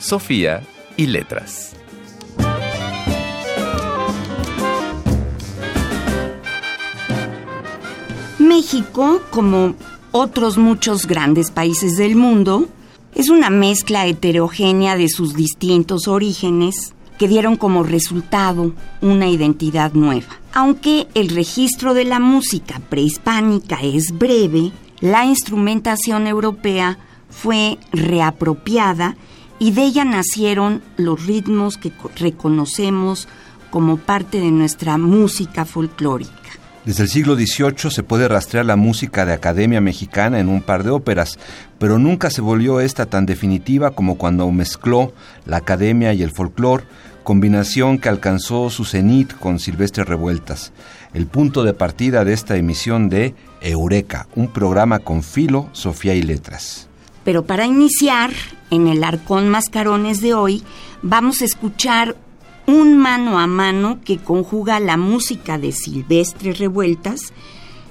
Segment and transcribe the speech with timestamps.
[0.00, 0.62] Sofía
[0.96, 1.76] y letras.
[8.38, 9.74] México, como
[10.10, 12.66] otros muchos grandes países del mundo,
[13.14, 18.72] es una mezcla heterogénea de sus distintos orígenes que dieron como resultado
[19.02, 20.40] una identidad nueva.
[20.54, 29.16] Aunque el registro de la música prehispánica es breve, la instrumentación europea fue reapropiada
[29.60, 33.28] y de ella nacieron los ritmos que reconocemos
[33.70, 36.34] como parte de nuestra música folclórica.
[36.84, 40.82] Desde el siglo XVIII se puede rastrear la música de Academia Mexicana en un par
[40.82, 41.38] de óperas,
[41.78, 45.12] pero nunca se volvió esta tan definitiva como cuando mezcló
[45.44, 46.84] la Academia y el folclore,
[47.22, 50.72] combinación que alcanzó su cenit con Silvestre Revueltas,
[51.12, 56.22] el punto de partida de esta emisión de Eureka, un programa con filo, Sofía y
[56.22, 56.89] letras.
[57.24, 58.30] Pero para iniciar,
[58.70, 60.62] en el Arcón Mascarones de hoy,
[61.02, 62.16] vamos a escuchar
[62.66, 67.32] un mano a mano que conjuga la música de Silvestre Revueltas,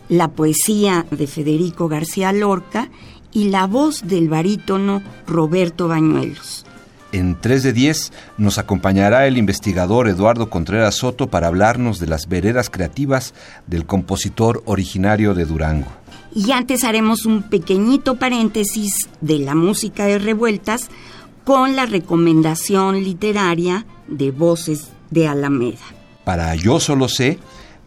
[0.07, 2.89] la poesía de Federico García Lorca
[3.31, 6.65] y la voz del barítono Roberto Bañuelos.
[7.11, 12.27] En 3 de 10 nos acompañará el investigador Eduardo Contreras Soto para hablarnos de las
[12.27, 13.33] veredas creativas
[13.65, 15.91] del compositor originario de Durango.
[16.33, 20.89] Y antes haremos un pequeñito paréntesis de la música de revueltas
[21.43, 25.79] con la recomendación literaria de Voces de Alameda.
[26.23, 27.39] Para Yo Solo Sé,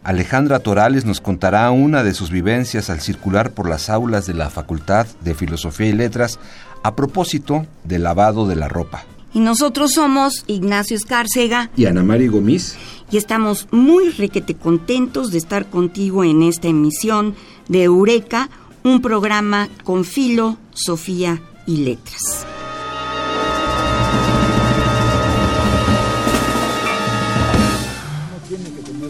[0.03, 4.49] Alejandra Torales nos contará una de sus vivencias al circular por las aulas de la
[4.49, 6.39] Facultad de Filosofía y Letras
[6.83, 9.05] a propósito del lavado de la ropa.
[9.33, 12.75] Y nosotros somos Ignacio Escárcega y Ana Mari Gomis.
[13.09, 17.35] Y estamos muy requete contentos de estar contigo en esta emisión
[17.67, 18.49] de Eureka,
[18.83, 22.45] un programa con filo, Sofía y letras.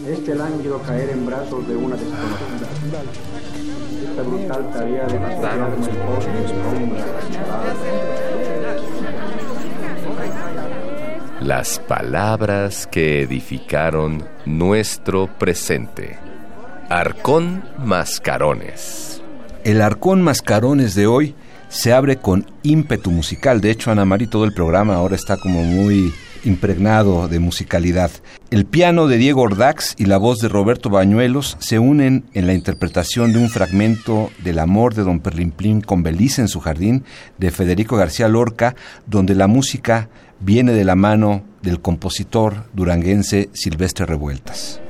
[0.08, 2.68] Este lánguido caer en brazos de una desconocida.
[4.08, 6.18] Esta brutal tarea de pasar como
[11.40, 16.33] el Las palabras que edificaron nuestro presente.
[16.96, 19.20] Arcón Mascarones.
[19.64, 21.34] El Arcón Mascarones de hoy
[21.68, 23.60] se abre con ímpetu musical.
[23.60, 28.12] De hecho, Ana María, todo el programa ahora está como muy impregnado de musicalidad.
[28.52, 32.54] El piano de Diego Ordax y la voz de Roberto Bañuelos se unen en la
[32.54, 37.02] interpretación de un fragmento del amor de Don Perlimplín con Belice en su jardín
[37.38, 38.76] de Federico García Lorca,
[39.08, 44.80] donde la música viene de la mano del compositor duranguense Silvestre Revueltas.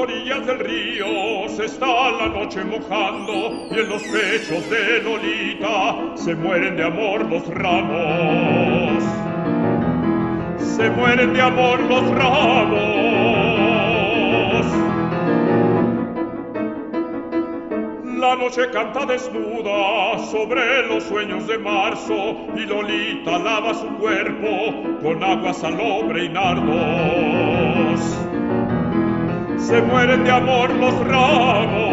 [0.00, 6.34] Orillas del río se está la noche mojando y en los pechos de Lolita se
[6.34, 9.04] mueren de amor los ramos.
[10.58, 13.10] Se mueren de amor los ramos.
[18.16, 25.22] La noche canta desnuda sobre los sueños de marzo y Lolita lava su cuerpo con
[25.22, 27.19] agua salobre y nardos.
[29.70, 31.90] Se mueren de amor los ramos.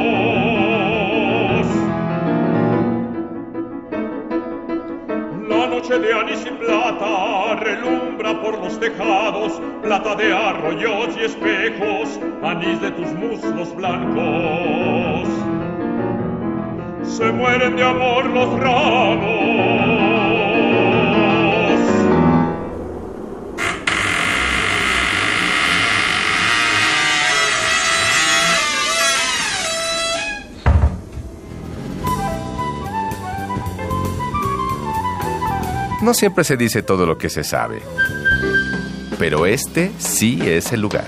[5.47, 12.19] La noche de anís y plata relumbra por los tejados, plata de arroyos y espejos,
[12.43, 15.29] anís de tus muslos blancos
[17.17, 20.06] se mueren de amor los ramos.
[36.07, 37.81] No siempre se dice todo lo que se sabe,
[39.19, 41.03] pero este sí es el lugar.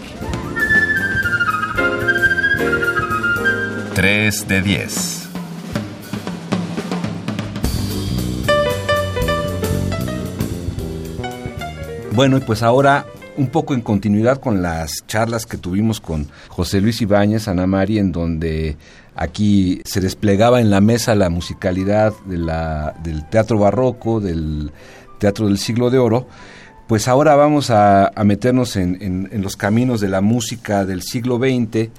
[3.96, 5.30] 3 de 10.
[12.12, 13.06] Bueno, y pues ahora
[13.38, 18.02] un poco en continuidad con las charlas que tuvimos con José Luis Ibáñez, Ana María,
[18.02, 18.76] en donde
[19.20, 24.72] aquí se desplegaba en la mesa la musicalidad de la, del teatro barroco, del
[25.20, 26.26] teatro del siglo de oro,
[26.88, 31.90] pues ahora vamos a, meternos en, en, los caminos de la música del siglo XX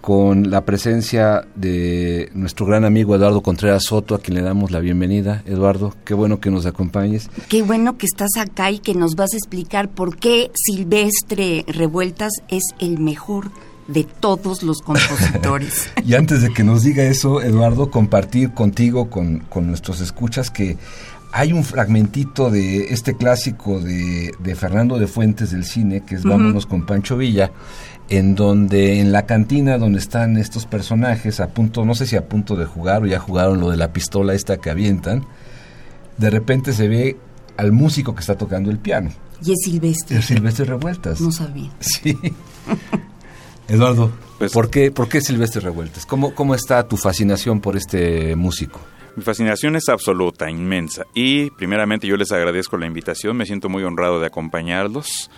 [0.00, 4.78] con la presencia de nuestro gran amigo Eduardo Contreras Soto, a quien le damos la
[4.78, 5.42] bienvenida.
[5.46, 7.28] Eduardo, qué bueno que nos acompañes.
[7.48, 12.32] Qué bueno que estás acá y que nos vas a explicar por qué Silvestre Revueltas
[12.48, 13.50] es el mejor
[13.88, 15.90] de todos los compositores.
[16.04, 20.78] y antes de que nos diga eso, Eduardo, compartir contigo, con, con nuestros escuchas, que
[21.32, 26.24] hay un fragmentito de este clásico de, de Fernando de Fuentes del cine, que es
[26.24, 27.50] Vámonos con Pancho Villa,
[28.10, 32.28] en donde en la cantina donde están estos personajes a punto, no sé si a
[32.28, 35.24] punto de jugar o ya jugaron lo de la pistola esta que avientan,
[36.18, 37.16] de repente se ve
[37.56, 39.10] al músico que está tocando el piano.
[39.42, 40.18] Y es Silvestre.
[40.18, 41.20] Es Silvestre Revueltas.
[41.20, 41.70] No sabía.
[41.80, 42.16] Sí.
[43.72, 46.04] Eduardo, pues, ¿por, qué, ¿por qué Silvestre Revueltas?
[46.04, 48.78] ¿Cómo, ¿Cómo está tu fascinación por este músico?
[49.16, 51.06] Mi fascinación es absoluta, inmensa.
[51.14, 55.30] Y primeramente yo les agradezco la invitación, me siento muy honrado de acompañarlos.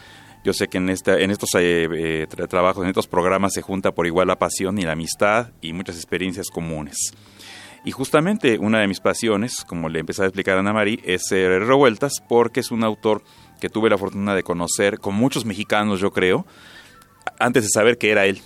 [0.44, 3.92] Yo sé que en, esta, en estos eh, eh, trabajos, en estos programas se junta
[3.92, 7.12] por igual la pasión y la amistad y muchas experiencias comunes.
[7.84, 11.22] Y justamente una de mis pasiones, como le empecé a explicar a Ana María, es
[11.28, 13.22] ser Revueltas porque es un autor
[13.60, 16.46] que tuve la fortuna de conocer, con muchos mexicanos yo creo,
[17.38, 18.40] antes de saber que era él.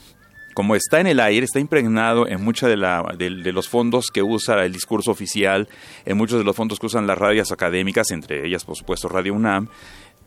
[0.55, 4.65] Como está en el aire, está impregnado en muchos de, de, los fondos que usa
[4.65, 5.69] el discurso oficial,
[6.05, 9.35] en muchos de los fondos que usan las radios académicas, entre ellas, por supuesto, Radio
[9.35, 9.69] UNAM,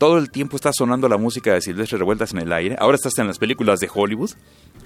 [0.01, 2.75] todo el tiempo está sonando la música de Silvestre Revueltas en el aire.
[2.79, 4.31] Ahora estás en las películas de Hollywood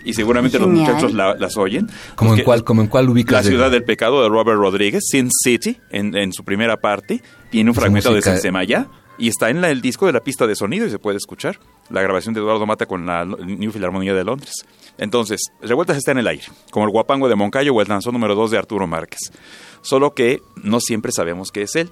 [0.03, 1.89] y seguramente los muchachos las oyen.
[2.15, 3.45] ¿Como en, cuál, como en cuál ubicas?
[3.45, 7.75] La ciudad del pecado de Robert Rodríguez, Sin City, en, su primera parte, tiene un
[7.75, 10.99] fragmento de Sensemaya y está en el disco de la pista de sonido y se
[10.99, 11.59] puede escuchar.
[11.89, 14.53] La grabación de Eduardo Mata con la New Philharmonia de Londres.
[14.97, 18.35] Entonces, Revueltas está en el aire, como el guapango de Moncayo o el danzón número
[18.35, 19.19] 2 de Arturo Márquez.
[19.81, 21.91] Solo que no siempre sabemos que es él.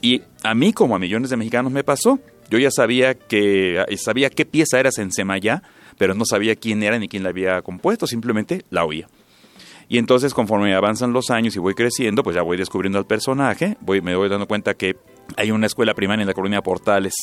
[0.00, 2.18] Y a mí, como a millones de mexicanos, me pasó.
[2.50, 5.62] Yo ya sabía que sabía qué pieza era Sensemayá,
[5.96, 9.08] pero no sabía quién era ni quién la había compuesto, simplemente la oía.
[9.88, 13.76] Y entonces, conforme avanzan los años y voy creciendo, pues ya voy descubriendo al personaje,
[13.80, 14.96] voy, me voy dando cuenta que
[15.36, 17.14] hay una escuela primaria en la colonia Portales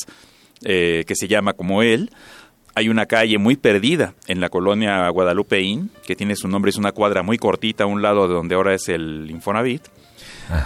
[0.62, 2.10] eh, que se llama como él.
[2.74, 6.92] Hay una calle muy perdida en la colonia Guadalupeín, que tiene su nombre, es una
[6.92, 9.82] cuadra muy cortita a un lado de donde ahora es el Infonavit.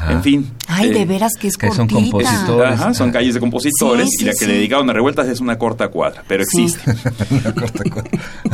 [0.09, 0.53] En fin.
[0.69, 2.73] Ay, de eh, veras que es que son compositores.
[2.73, 5.89] Ajá, son calles de compositores y la que le dedicaron a revueltas es una corta
[5.89, 6.91] cuadra, pero existe.
[7.31, 8.11] una corta cuadra.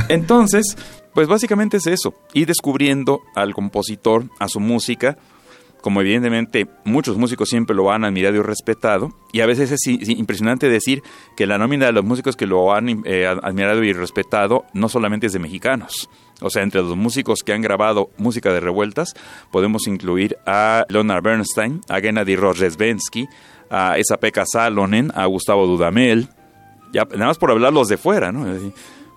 [0.09, 0.77] Entonces,
[1.15, 5.17] pues básicamente es eso, ir descubriendo al compositor, a su música,
[5.83, 10.69] como evidentemente muchos músicos siempre lo han admirado y respetado, y a veces es impresionante
[10.69, 11.03] decir
[11.37, 15.27] que la nómina de los músicos que lo han eh, admirado y respetado no solamente
[15.27, 16.09] es de mexicanos.
[16.41, 19.15] O sea, entre los músicos que han grabado música de revueltas,
[19.51, 23.29] podemos incluir a Leonard Bernstein, a Gennady Rozhesbensky,
[23.71, 26.29] a Esa-Pekka Salonen, a Gustavo Dudamel,
[26.93, 28.47] ya, nada más por hablar los de fuera, ¿no?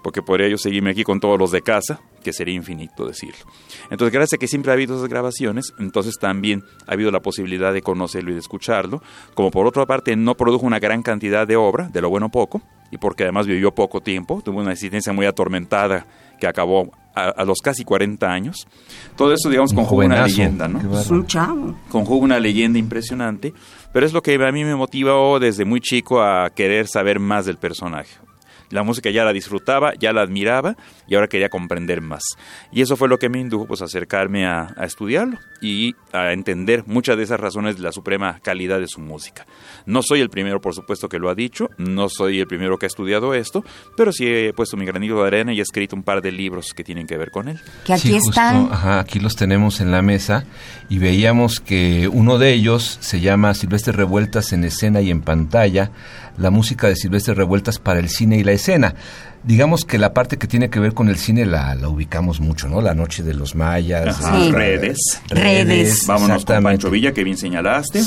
[0.06, 3.44] Porque podría yo seguirme aquí con todos los de casa, que sería infinito decirlo.
[3.90, 7.74] Entonces, gracias a que siempre ha habido esas grabaciones, entonces también ha habido la posibilidad
[7.74, 9.02] de conocerlo y de escucharlo,
[9.34, 12.62] como por otra parte no produjo una gran cantidad de obra, de lo bueno poco,
[12.92, 16.06] y porque además vivió poco tiempo, tuvo una existencia muy atormentada
[16.40, 18.68] que acabó a, los casi 40 años.
[19.16, 21.00] Todo eso, digamos, conjuga una leyenda, ¿no?
[21.00, 21.74] Es un chavo.
[21.90, 23.56] Conjuga una leyenda impresionante,
[23.92, 27.48] pero es lo que a mí me motivó desde muy chico a querer saber más
[27.48, 28.25] del personaje
[28.70, 30.76] la música ya la disfrutaba, ya la admiraba
[31.08, 32.24] y ahora quería comprender más.
[32.72, 36.84] Y eso fue lo que me indujo pues, a acercarme a, estudiarlo y a entender
[36.86, 39.46] muchas de esas razones de la suprema calidad de su música.
[39.86, 42.86] No soy el primero, por supuesto, que lo ha dicho, no soy el primero que
[42.86, 43.64] ha estudiado esto,
[43.98, 46.74] pero sí he puesto mi granito de arena y he escrito un par de libros
[46.76, 47.60] que tienen que ver con él.
[47.86, 48.70] Que aquí están.
[48.72, 50.46] aquí los tenemos en la mesa
[50.90, 55.92] y veíamos que uno de ellos se llama Silvestre Revueltas en escena y en pantalla
[56.38, 58.96] la música de Silvestre Revueltas para el cine y la escena.
[59.44, 62.68] Digamos que la parte que tiene que ver con el cine la, la ubicamos mucho,
[62.68, 62.82] ¿no?
[62.82, 64.20] La noche de los mayas.
[64.52, 65.22] redes.
[65.30, 66.08] Redes.
[66.08, 68.02] Vámonos con Pancho Villa, que bien señalaste.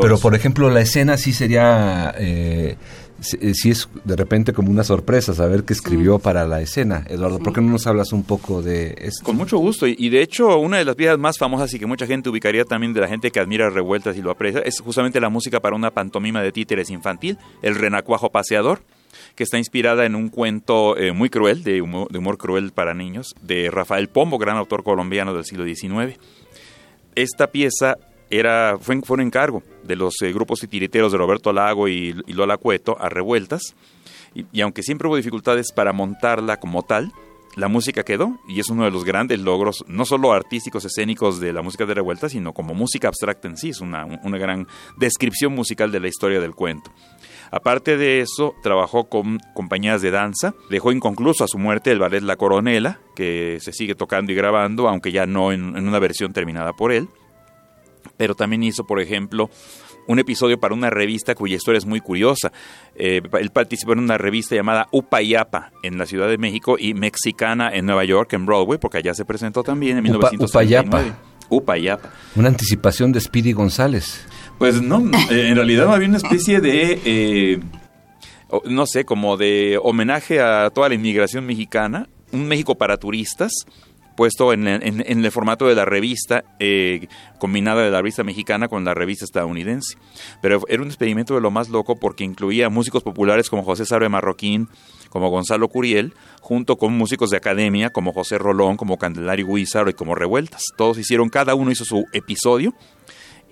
[0.00, 2.14] Pero, por ejemplo, la escena sí sería...
[2.18, 2.76] Eh,
[3.24, 7.04] si es de repente como una sorpresa saber qué escribió para la escena.
[7.08, 9.24] Eduardo, ¿por qué no nos hablas un poco de esto?
[9.24, 9.86] Con mucho gusto.
[9.86, 12.92] Y, de hecho, una de las piezas más famosas y que mucha gente ubicaría también
[12.92, 15.90] de la gente que admira Revueltas y lo aprecia es justamente la música para una
[15.90, 18.82] pantomima de títeres infantil, El Renacuajo Paseador
[19.36, 22.94] que está inspirada en un cuento eh, muy cruel, de humor, de humor, cruel para
[22.94, 26.18] niños, de Rafael Pombo, gran autor colombiano del siglo XIX.
[27.14, 27.96] Esta pieza
[28.38, 32.96] era, fue, un encargo de los eh, grupos titiriteros de Roberto Lago y, Lola Cueto
[33.00, 33.74] a Revueltas.
[34.34, 37.12] y aunque siempre hubo dificultades para montarla como tal,
[37.56, 41.52] la música quedó y es uno de los grandes logros, no solo artísticos, escénicos de
[41.52, 45.92] la música de revuelta, sino como música abstracta en sí, es una, gran descripción musical
[45.92, 46.90] de la historia del cuento.
[47.52, 52.22] Aparte de eso, trabajó con compañías de danza, dejó inconcluso a su muerte el ballet
[52.22, 56.72] La Coronela, que se sigue tocando y grabando, aunque ya no en una versión terminada
[56.72, 57.08] por él.
[58.16, 59.50] Pero también hizo, por ejemplo,
[60.06, 62.52] un episodio para una revista cuya historia es muy curiosa.
[62.94, 67.70] Eh, él participó en una revista llamada Upayapa en la Ciudad de México y Mexicana
[67.72, 71.18] en Nueva York, en Broadway, porque allá se presentó también en Upa, Upayapa.
[71.48, 72.10] Upayapa.
[72.36, 74.26] Una anticipación de Speedy González.
[74.58, 74.98] Pues no,
[75.30, 77.00] eh, en realidad había una especie de...
[77.04, 77.60] Eh,
[78.66, 83.50] no sé, como de homenaje a toda la inmigración mexicana, un México para turistas,
[84.16, 88.94] puesto en, el formato de la revista, eh, combinada de la revista mexicana con la
[88.94, 89.96] revista estadounidense.
[90.40, 94.08] Pero era un experimento de lo más loco porque incluía músicos populares como José Sabre
[94.08, 94.68] Marroquín,
[95.08, 99.94] como Gonzalo Curiel, junto con músicos de academia como José Rolón, como Candelario Guizar y
[99.94, 100.62] como Revueltas.
[100.76, 102.74] Todos hicieron, cada uno hizo su episodio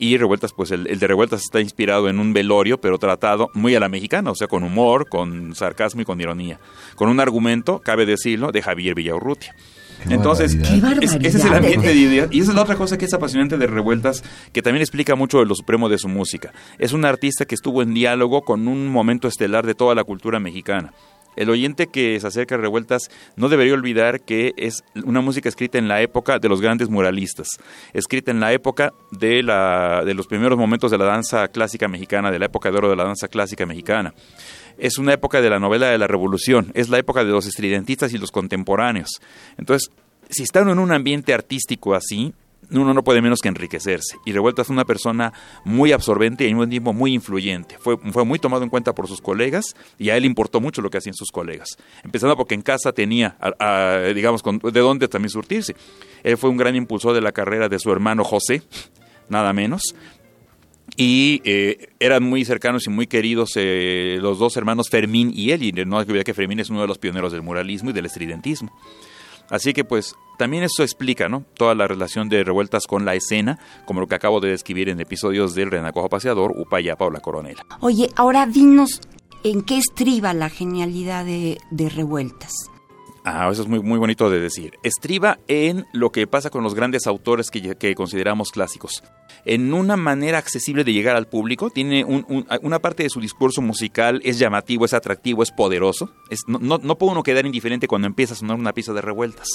[0.03, 3.81] y Revueltas, pues el, de Revueltas está inspirado en un velorio, pero tratado muy a
[3.81, 6.59] la mexicana, o sea, con humor, con sarcasmo y con ironía.
[6.97, 9.55] Con un argumento, cabe decirlo, de Javier Villaurrutia.
[10.09, 12.29] Entonces, ese es el ambiente de ideas.
[12.31, 15.39] Y esa es la otra cosa que es apasionante de Revueltas, que también explica mucho
[15.39, 16.53] de lo supremo de su música.
[16.79, 20.41] Es un artista que estuvo en diálogo con un momento estelar de toda la cultura
[20.41, 20.93] mexicana.
[21.35, 25.79] El oyente que se acerca a Revueltas no debería olvidar que es una música escrita
[25.79, 27.49] en la época de los grandes muralistas,
[27.95, 32.31] escrita en la época de, la, de los primeros momentos de la danza clásica mexicana,
[32.31, 34.13] de la época de oro de la danza clásica mexicana
[34.79, 38.13] es una época de la novela de la revolución, es la época de los estridentistas
[38.13, 39.21] y los contemporáneos.
[39.59, 39.91] Entonces,
[40.31, 42.35] si están en un ambiente artístico así,
[42.71, 44.17] uno no puede menos que enriquecerse.
[44.25, 45.33] Y Revuelta es una persona
[45.65, 47.77] muy absorbente y tiempo muy influyente.
[47.79, 50.89] Fue, fue muy tomado en cuenta por sus colegas y a él importó mucho lo
[50.89, 51.77] que hacían sus colegas.
[52.03, 53.37] Empezando porque en casa tenía,
[54.15, 55.75] digamos, de dónde también surtirse.
[56.23, 58.63] Él fue un gran impulsor de la carrera de su hermano José,
[59.29, 59.95] nada menos
[60.97, 65.63] y eh, eran muy cercanos y muy queridos eh, los dos hermanos Fermín y él,
[65.63, 67.93] y no hay que olvidar que Fermín es uno de los pioneros del muralismo y
[67.93, 68.73] del estridentismo.
[69.49, 71.45] Así que pues también eso explica ¿no?
[71.57, 75.01] toda la relación de revueltas con la escena, como lo que acabo de describir en
[75.01, 77.65] episodios del Renacojo Paseador, Upayapa o La Coronela.
[77.81, 79.01] Oye, ahora dinos
[79.45, 82.53] en qué estriba la genialidad de, de revueltas.
[83.25, 84.75] Ah, eso es muy, muy bonito de decir.
[84.83, 89.05] Estriba en lo que pasa con los grandes autores que, consideramos clásicos.
[89.45, 94.21] En una manera accesible de llegar al público, tiene una parte de su discurso musical,
[94.25, 96.13] es llamativo, es atractivo, es poderoso.
[96.49, 99.47] no, no, puede uno quedar indiferente cuando empieza a sonar una pieza de revueltas.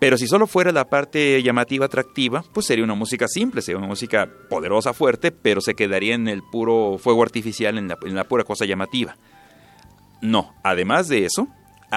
[0.00, 3.86] Pero si solo fuera la parte llamativa, atractiva, pues sería una música simple, sería una
[3.86, 8.24] música poderosa, fuerte, pero se quedaría en el puro fuego artificial, en la, en la
[8.24, 9.16] pura cosa llamativa.
[10.20, 11.48] No, además de eso,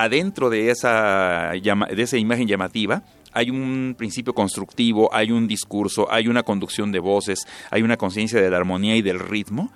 [0.04, 3.04] adentro de esa, de esa imagen llamativa
[3.38, 8.42] hay un principio constructivo, hay un discurso, hay una conducción de voces, hay una conciencia
[8.42, 9.72] de la armonía y del ritmo.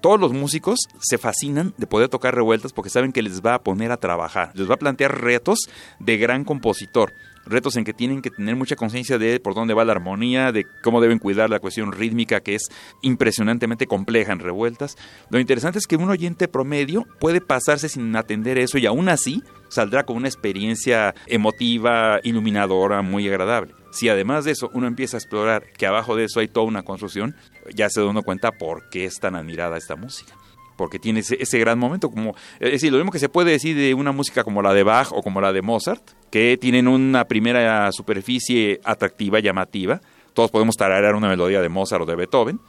[0.00, 3.62] Todos los músicos se fascinan de poder tocar revueltas porque saben que les va a
[3.62, 7.12] poner a trabajar, les va a plantear retos de gran compositor
[7.46, 10.66] retos en que tienen que tener mucha conciencia de por dónde va la armonía, de
[10.82, 12.68] cómo deben cuidar la cuestión rítmica que es
[13.02, 14.96] impresionantemente compleja en revueltas.
[15.30, 19.42] Lo interesante es que un oyente promedio puede pasarse sin atender eso y aún así
[19.68, 23.74] saldrá con una experiencia emotiva, iluminadora, muy agradable.
[23.90, 26.82] Si además de eso uno empieza a explorar que abajo de eso hay toda una
[26.82, 27.36] construcción,
[27.74, 30.34] ya se da uno cuenta por qué es tan admirada esta música
[30.76, 32.10] porque tiene ese, gran momento.
[32.10, 34.82] Como, es decir, lo mismo que se puede decir de una música como la de
[34.82, 40.00] Bach o como la de Mozart, que tienen una primera superficie atractiva, llamativa.
[40.32, 42.60] Todos podemos tararear una melodía de Mozart o de Beethoven,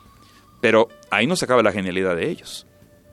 [0.62, 2.68] pero ahí no se acaba la genialidad de ellos,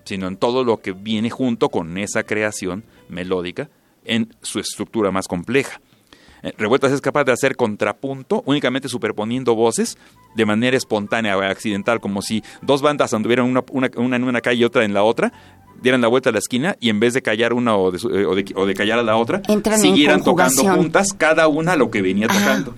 [0.05, 3.71] sino en todo lo que viene junto con esa creación melódica
[4.05, 5.81] en su estructura más compleja.
[6.43, 9.97] Eh, Revueltas es capaz de hacer contrapunto únicamente superponiendo voces
[10.35, 14.61] de manera espontánea o accidental, como si dos bandas anduvieran una, una, en una calle
[14.61, 15.33] y otra en la otra,
[15.81, 18.27] dieran la vuelta a la esquina y en vez de callar una o de, eh,
[18.55, 19.43] o de, callar a la otra,
[19.77, 22.75] siguieran tocando juntas, cada una lo que venía tocando.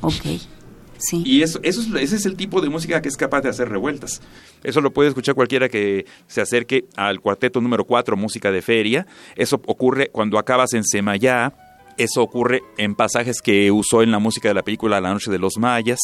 [0.99, 1.23] Sí.
[1.25, 3.69] Y eso, eso es, ese es el tipo de música que es capaz de hacer
[3.69, 4.23] revueltas.
[4.63, 9.07] Eso lo puede escuchar cualquiera que se acerque al cuarteto número 4, música de feria.
[9.37, 11.53] Eso ocurre cuando acabas en Semayá,
[11.99, 15.39] eso ocurre en pasajes que usó en la música de la película La Noche de
[15.39, 16.01] los Mayas.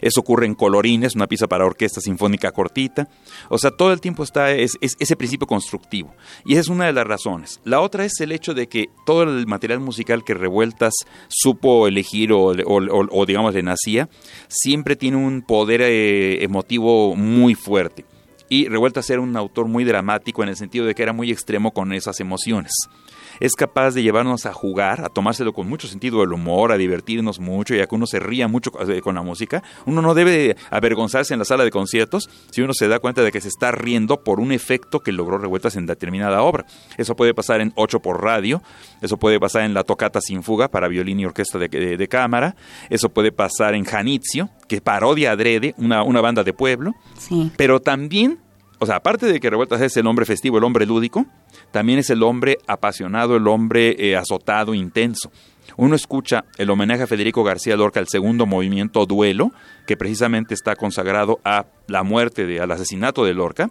[0.00, 3.08] Eso ocurre en Colorines, una pieza para orquesta sinfónica cortita.
[3.48, 6.14] O sea, todo el tiempo está ese principio constructivo.
[6.44, 7.60] Y esa es una de las razones.
[7.64, 10.94] La otra es el hecho de que todo el material musical que Revueltas
[11.28, 14.08] supo elegir o, digamos, le nacía,
[14.48, 18.04] siempre tiene un poder eh, emotivo muy fuerte
[18.48, 21.72] Y Revueltas era un autor muy dramático en el sentido de que era muy extremo
[21.72, 22.72] con esas emociones
[23.38, 27.38] es capaz de llevarnos a jugar, a tomárselo con mucho sentido del humor, a divertirnos
[27.38, 29.62] mucho y a que uno se ría mucho eh, con la música.
[29.86, 33.32] Uno no debe avergonzarse en la sala de conciertos si uno se da cuenta de
[33.32, 36.66] que se está riendo por un efecto que logró revueltas en determinada obra.
[36.96, 38.62] Eso puede pasar en Ocho por radio,
[39.00, 42.56] eso puede pasar en la tocata sin fuga para violín y orquesta de, cámara,
[42.88, 47.52] eso puede pasar en Janitzio, que parodia adrede una, una banda de pueblo, sí.
[47.56, 48.38] pero también
[48.80, 51.26] o sea, aparte de que Revueltas es el hombre festivo, el hombre lúdico,
[51.70, 55.30] también es el hombre apasionado, el hombre eh, azotado, intenso.
[55.76, 59.52] Uno escucha el homenaje a Federico García Lorca, el segundo movimiento Duelo,
[59.86, 63.70] que precisamente está consagrado a la muerte, de, al asesinato de Lorca,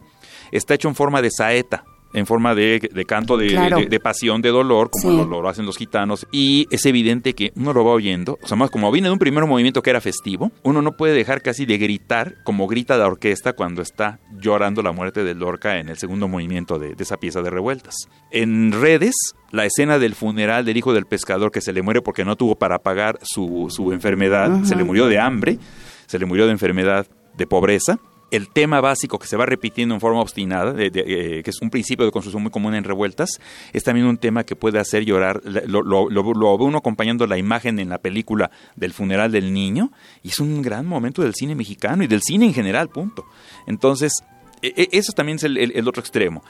[0.51, 5.25] está hecho en forma de saeta, en forma de, canto de, pasión, de dolor, como
[5.25, 6.28] lo, hacen los gitanos.
[6.32, 9.20] Y es evidente que uno lo va oyendo, o sea, más como viene de un
[9.20, 13.08] primer movimiento que era festivo, uno no puede dejar casi de gritar como grita la
[13.08, 17.42] orquesta cuando está llorando la muerte de Lorca en el segundo movimiento de, esa pieza
[17.42, 17.96] de revueltas.
[18.32, 19.16] En redes,
[19.51, 22.56] la escena del funeral del hijo del pescador que se le muere porque no tuvo
[22.56, 25.60] para pagar su, su enfermedad, se le murió de hambre,
[26.08, 28.00] se le murió de enfermedad de pobreza,
[28.31, 32.05] el tema básico que se va repitiendo en forma obstinada, eh, que es un principio
[32.05, 33.39] de construcción muy común en revueltas,
[33.74, 35.41] es también un tema que puede hacer llorar.
[35.43, 39.91] Lo, lo, lo, ve uno acompañando la imagen en la película del funeral del niño,
[40.24, 43.25] y es un gran momento del cine mexicano y del cine en general, punto.
[43.67, 44.13] Entonces,
[44.62, 46.43] e, e, eso también es el, otro extremo.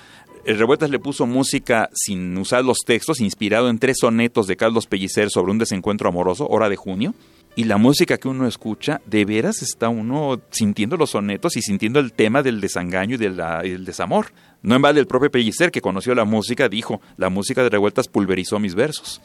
[0.46, 4.88] El Revueltas le puso música sin usar los textos, inspirado en tres sonetos de Carlos
[4.88, 7.14] Pellicer sobre un desencuentro amoroso, Hora de Junio,
[7.56, 12.00] y la música que uno escucha, de veras está uno sintiendo los sonetos y sintiendo
[12.00, 14.28] el tema del desengaño y, del desamor.
[14.62, 18.08] No en vale el propio Pellicer, que conoció la música, dijo, la música de revueltas
[18.08, 19.22] pulverizó mis versos.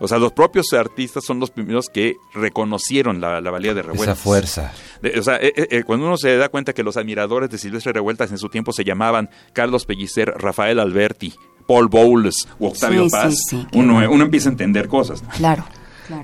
[0.00, 4.16] O sea, los propios artistas son los primeros que reconocieron la, valía de Revueltas.
[4.16, 4.72] Esa fuerza.
[5.16, 7.92] o sea, eh, eh, eh, cuando uno se da cuenta que los admiradores de Silvestre
[7.92, 11.32] Revueltas en su tiempo se llamaban Carlos Pellicer, Rafael Alberti,
[11.66, 13.36] Paul Bowles o Octavio Paz,
[13.72, 15.22] uno, uno empieza a entender cosas.
[15.36, 15.64] Claro.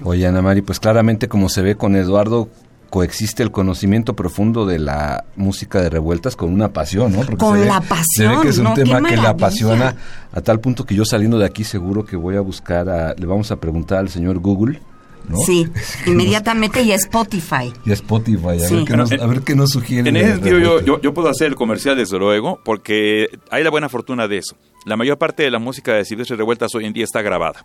[0.05, 2.49] Oye, Ana Mari, pues claramente como se ve con Eduardo,
[2.91, 7.25] coexiste el conocimiento profundo de la música de revueltas con una pasión, ¿no?
[7.39, 8.05] con la pasión.
[8.07, 9.97] Se ve que es un tema que le apasiona
[10.33, 13.27] a tal punto que yo saliendo de aquí seguro que voy a buscar, a, le
[13.27, 14.83] vamos a preguntar al señor Google.
[15.29, 15.37] ¿no?
[15.47, 15.69] Sí,
[16.07, 17.73] inmediatamente y a Spotify.
[17.87, 20.09] Y a Spotify, a, ver, qué nos, a ver qué nos sugiere.
[20.09, 23.71] En ese sentido yo, yo, yo, puedo hacer el comercial desde luego, porque hay la
[23.71, 24.57] buena fortuna de eso.
[24.87, 27.65] La mayor parte de la música de Silvestre Revueltas hoy en día está grabada.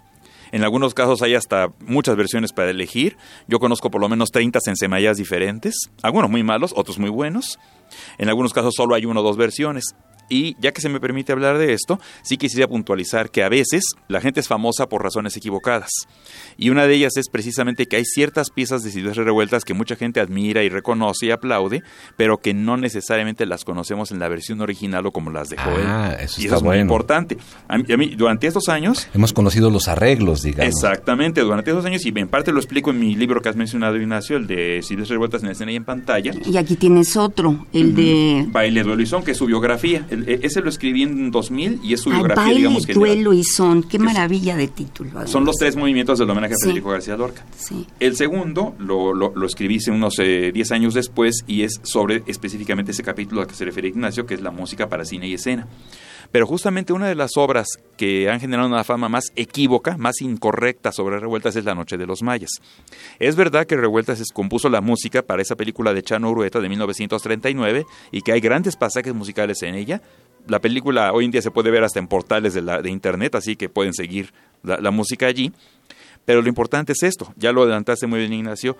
[0.52, 3.18] En algunos casos hay hasta muchas versiones para elegir.
[3.48, 7.60] Yo conozco por lo menos 30 sensemayas diferentes, algunos muy malos, otros muy buenos.
[8.18, 9.96] En algunos casos solo hay una o dos versiones.
[10.30, 13.84] Y ya que se me permite hablar de esto, sí quisiera puntualizar que a veces
[14.08, 15.92] la gente es famosa por razones equivocadas.
[16.58, 19.96] Y una de ellas es precisamente que hay ciertas piezas de Silvestre Revueltas que mucha
[19.96, 21.84] gente admira y reconoce y aplaude,
[22.18, 26.16] pero que no necesariamente las conocemos en la versión original o como las dejó ah,
[26.20, 27.38] Eso y eso es muy importante.
[27.68, 29.08] A mí, durante estos años...
[29.14, 30.74] Hemos conocido los arreglos, digamos.
[30.74, 33.98] Exactamente, durante estos años, y en parte lo explico en mi libro que has mencionado,
[33.98, 36.34] Ignacio, el de Silvestre Revueltas en escena y en pantalla.
[36.46, 38.46] Y aquí tienes otro, el de...
[38.48, 40.06] Baile, duelo y son, que es su biografía.
[40.28, 42.94] E, ese lo escribí en 2000 y es su biografía, baile, digamos que...
[42.94, 45.28] duelo y son, qué maravilla de título.
[45.28, 47.46] Son los tres movimientos del homenaje a Federico García Lorca.
[48.00, 53.04] El segundo lo, lo, escribí unos 10 eh, años después y es sobre específicamente ese
[53.04, 55.68] capítulo al que se refiere Ignacio, que es la música para cine y escena.
[56.32, 60.92] Pero justamente una de las obras que han generado una fama más equívoca, más incorrecta
[60.92, 62.50] sobre Revueltas es La Noche de los Mayas.
[63.20, 67.86] Es verdad que Revueltas compuso la música para esa película de Chano Urueta de 1939
[68.12, 70.02] y que hay grandes pasajes musicales en ella,
[70.48, 73.36] la película hoy en día se puede ver hasta en portales de, la, de internet,
[73.36, 75.52] así que pueden seguir la, música allí.
[76.26, 78.78] Pero lo importante es esto, ya lo adelantaste muy bien Ignacio,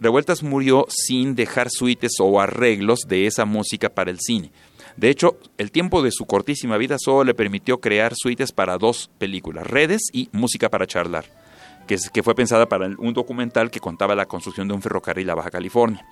[0.00, 4.52] Revueltas murió sin dejar suites o arreglos de esa música para el cine.
[4.96, 9.10] De hecho, el tiempo de su cortísima vida solo le permitió crear suites para dos
[9.18, 11.24] películas, Redes y Música para charlar,
[11.88, 15.34] que, que fue pensada para un documental que contaba la construcción de un ferrocarril a
[15.34, 16.04] Baja California.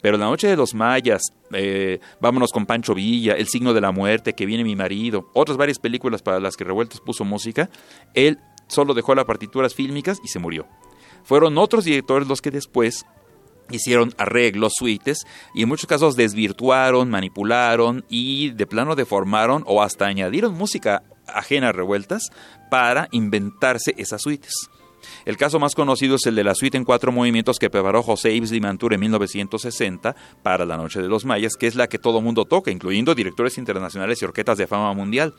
[0.00, 3.92] Pero la noche de los mayas, eh, vámonos con Pancho Villa, El signo de la
[3.92, 7.70] muerte, que viene mi marido, otras varias películas para las que Revueltas puso música,
[8.14, 10.66] él solo dejó las partituras fílmicas y se murió.
[11.24, 13.04] Fueron otros directores los que después
[13.70, 20.06] hicieron arreglos, suites, y en muchos casos desvirtuaron, manipularon y de plano deformaron o hasta
[20.06, 22.30] añadieron música ajena a revueltas
[22.70, 24.52] para inventarse esas suites.
[25.24, 28.32] El caso más conocido es el de la suite en cuatro movimientos que preparó José
[28.32, 32.20] Ives Limantur en 1960 para La Noche de los Mayas, que es la que todo
[32.20, 35.34] mundo toca, incluyendo directores internacionales y orquestas de fama mundial.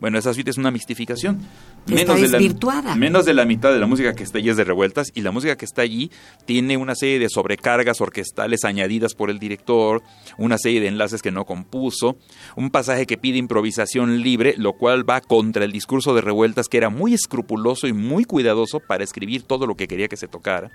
[0.00, 1.40] Bueno, esa suite es una mistificación.
[1.86, 4.64] Menos de, la, menos de la mitad de la música que está allí es de
[4.64, 6.10] revueltas y la música que está allí
[6.46, 10.02] tiene una serie de sobrecargas orquestales añadidas por el director,
[10.38, 12.16] una serie de enlaces que no compuso,
[12.56, 16.78] un pasaje que pide improvisación libre, lo cual va contra el discurso de revueltas que
[16.78, 20.70] era muy escrupuloso y muy cuidadoso para escribir todo lo que quería que se tocara.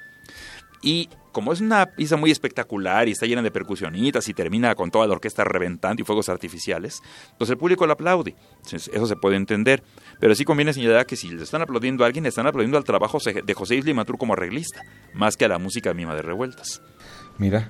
[0.81, 4.89] Y como es una pieza muy espectacular y está llena de percusionitas y termina con
[4.89, 7.01] toda la orquesta reventando y fuegos artificiales,
[7.37, 8.35] pues el público lo aplaude.
[8.71, 9.83] Eso se puede entender.
[10.19, 12.85] Pero sí conviene señalar que si le están aplaudiendo a alguien, le están aplaudiendo al
[12.85, 14.79] trabajo de José Isli Matur como arreglista,
[15.13, 16.81] más que a la música misma de revueltas.
[17.37, 17.69] Mira,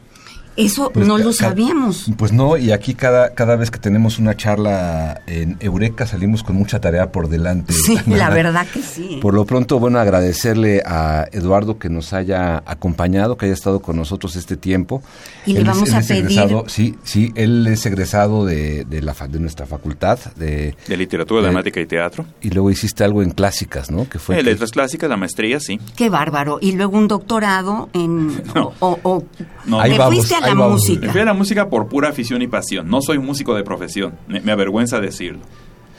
[0.56, 2.06] eso pues no lo sabíamos.
[2.18, 6.56] Pues no, y aquí cada, cada vez que tenemos una charla en Eureka salimos con
[6.56, 7.74] mucha tarea por delante.
[7.74, 9.20] Sí, la verdad que sí.
[9.22, 13.98] Por lo pronto, bueno, agradecerle a Eduardo que nos haya acompañado, que haya estado con
[13.98, 15.04] nosotros este tiempo.
[15.46, 16.39] Y le vamos a pedir...
[16.68, 20.20] sí, sí, él es egresado de, de, la, de nuestra facultad.
[20.36, 22.26] De, de Literatura, Dramática y Teatro.
[22.41, 24.08] Y luego hiciste algo en clásicas, ¿no?
[24.08, 24.41] Que fue...
[24.41, 25.80] letras clásicas, la maestría, sí.
[25.96, 26.60] Qué bárbaro.
[26.62, 28.44] Y luego un doctorado en...
[28.56, 28.72] No.
[28.80, 29.24] O,
[29.65, 29.82] no.
[29.82, 31.05] Ahí fuiste a la música.
[31.05, 32.89] Me fui a la música por pura afición y pasión.
[32.89, 34.15] No soy músico de profesión.
[34.27, 35.41] Me, avergüenza decirlo.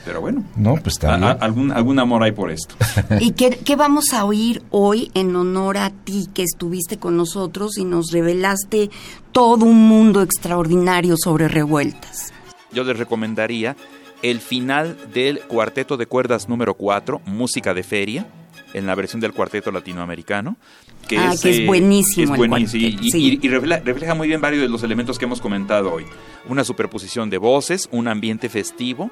[0.05, 2.75] Pero bueno, no, pues está algún, algún amor hay por esto.
[3.19, 7.77] ¿Y qué, qué, vamos a oír hoy en honor a ti que estuviste con nosotros
[7.77, 8.89] y nos revelaste
[9.33, 12.31] todo un mundo extraordinario sobre revueltas?
[12.71, 13.75] Yo les recomendaría
[14.21, 18.27] el final del cuarteto de cuerdas número 4, Música de Feria,
[18.73, 20.57] en la versión del cuarteto latinoamericano,
[21.07, 22.35] que, ah, es, que es buenísimo.
[22.35, 26.05] y, refleja, muy bien varios de los elementos que hemos comentado hoy.
[26.47, 29.09] Una superposición de voces, un ambiente festivo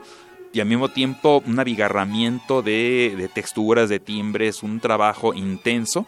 [0.54, 6.06] y al mismo tiempo un abigarramiento de, de texturas, de timbres, un trabajo intenso,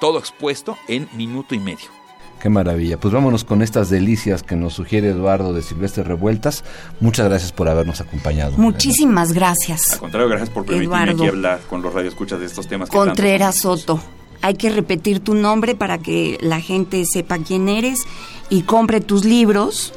[0.00, 1.95] todo expuesto en minuto y medio.
[2.40, 2.98] Qué maravilla.
[2.98, 6.64] Pues vámonos con estas delicias que nos sugiere Eduardo de Silvestre Revueltas.
[7.00, 8.56] Muchas gracias por habernos acompañado.
[8.58, 9.94] Muchísimas gracias.
[9.94, 12.90] Al contrario, gracias por permitirme aquí hablar con los radioescuchas de estos temas.
[12.90, 14.00] Contreras Soto
[14.42, 18.00] hay que repetir tu nombre para que la gente sepa quién eres
[18.48, 19.92] y compre tus libros.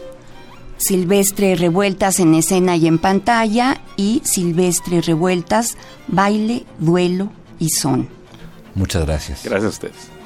[0.78, 8.08] Silvestre Revueltas en escena y en pantalla y Silvestre Revueltas, baile, duelo y son.
[8.76, 9.44] Muchas gracias.
[9.44, 10.19] Gracias a ustedes.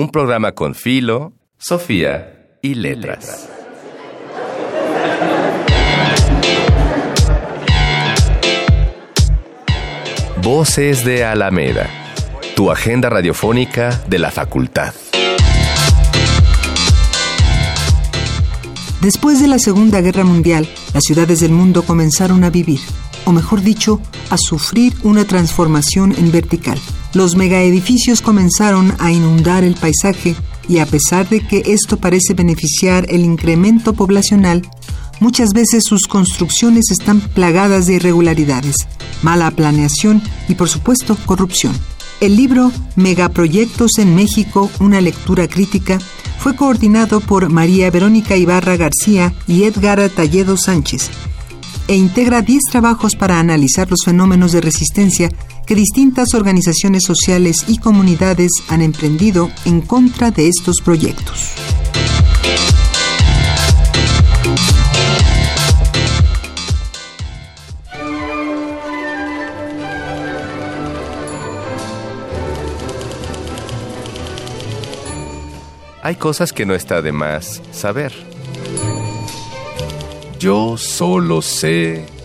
[0.00, 3.50] Un programa con Filo, Sofía y Letras.
[10.42, 11.90] Voces de Alameda,
[12.56, 14.94] tu agenda radiofónica de la facultad.
[19.02, 22.80] Después de la Segunda Guerra Mundial, las ciudades del mundo comenzaron a vivir,
[23.26, 26.78] o mejor dicho, a sufrir una transformación en vertical.
[27.12, 30.36] Los megaedificios comenzaron a inundar el paisaje
[30.68, 34.62] y a pesar de que esto parece beneficiar el incremento poblacional,
[35.20, 38.74] Muchas veces sus construcciones están plagadas de irregularidades,
[39.20, 41.74] mala planeación y por supuesto corrupción.
[42.22, 45.98] El libro Megaproyectos en México, una lectura crítica,
[46.38, 51.10] fue coordinado por María Verónica Ibarra García y Edgar Talledo Sánchez
[51.86, 55.28] e integra 10 trabajos para analizar los fenómenos de resistencia
[55.70, 61.52] que distintas organizaciones sociales y comunidades han emprendido en contra de estos proyectos.
[76.02, 78.12] Hay cosas que no está de más saber.
[80.40, 82.19] Yo solo sé.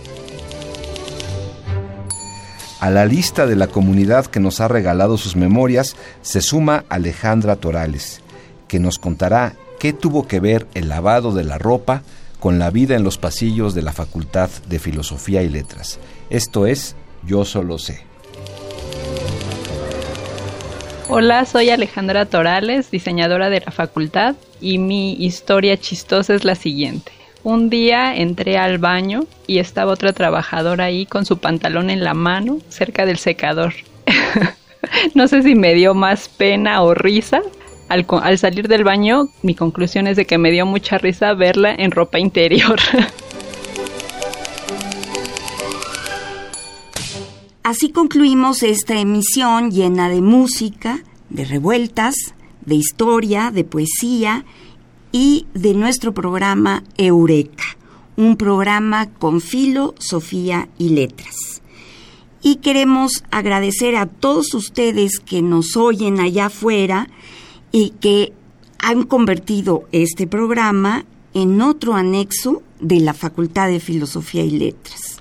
[2.86, 7.56] A la lista de la comunidad que nos ha regalado sus memorias se suma Alejandra
[7.56, 8.22] Torales,
[8.68, 12.04] que nos contará qué tuvo que ver el lavado de la ropa
[12.40, 15.98] con la vida en los pasillos de la Facultad de Filosofía y Letras.
[16.30, 16.96] Esto es
[17.26, 18.04] Yo solo sé.
[21.10, 27.12] Hola, soy Alejandra Torales, diseñadora de la facultad, y mi historia chistosa es la siguiente.
[27.46, 32.16] Un día entré al baño y estaba otra trabajadora ahí con su pantalón en la
[32.16, 33.76] mano cerca del secador.
[35.14, 37.44] no sé si me dio más pena o risa.
[37.88, 41.76] Al, al, salir del baño, mi conclusión es de que me dio mucha risa verla
[41.76, 42.80] en ropa interior.
[47.62, 52.16] Así concluimos esta emisión llena de música, de revueltas,
[52.66, 54.46] de historia, de poesía
[55.18, 57.78] y de nuestro programa Eureka,
[58.18, 61.62] un programa con filosofía y letras.
[62.42, 67.08] Y queremos agradecer a todos ustedes que nos oyen allá afuera
[67.72, 68.34] y que
[68.78, 75.15] han convertido este programa en otro anexo de la Facultad de Filosofía y Letras.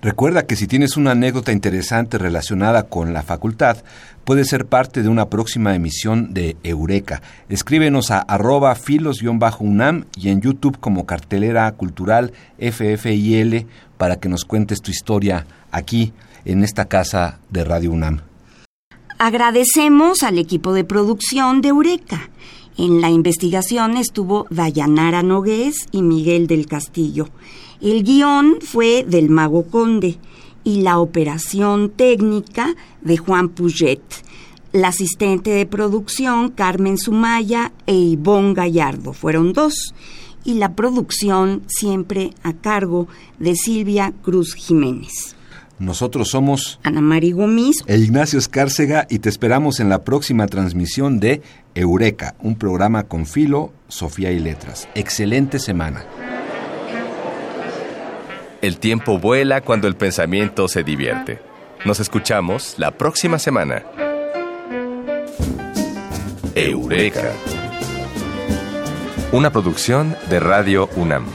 [0.00, 3.78] Recuerda que si tienes una anécdota interesante relacionada con la facultad,
[4.24, 7.20] puede ser parte de una próxima emisión de Eureka.
[7.48, 14.82] Escríbenos a arroba filos-unam y en YouTube como cartelera cultural FFIL para que nos cuentes
[14.82, 16.12] tu historia aquí
[16.44, 18.20] en esta casa de Radio UNAM.
[19.18, 22.30] Agradecemos al equipo de producción de Eureka.
[22.78, 27.28] En la investigación estuvo Dayanara Nogués y Miguel del Castillo.
[27.80, 30.16] El guion fue del Mago Conde
[30.62, 34.00] y la operación técnica de Juan Puget.
[34.70, 39.92] La asistente de producción, Carmen Sumaya e Ivonne Gallardo, fueron dos.
[40.44, 43.08] Y la producción siempre a cargo
[43.40, 45.34] de Silvia Cruz Jiménez.
[45.78, 51.20] Nosotros somos Ana María Gómez e Ignacio Escárcega y te esperamos en la próxima transmisión
[51.20, 51.42] de
[51.74, 54.88] Eureka, un programa con filo, Sofía y Letras.
[54.94, 56.04] Excelente semana.
[58.60, 61.38] El tiempo vuela cuando el pensamiento se divierte.
[61.84, 63.84] Nos escuchamos la próxima semana.
[66.56, 67.32] Eureka.
[69.30, 71.26] Una producción de Radio UNAM.